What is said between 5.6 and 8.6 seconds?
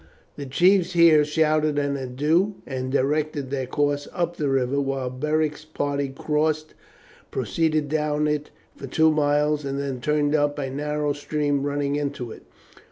party crossed, proceeded down it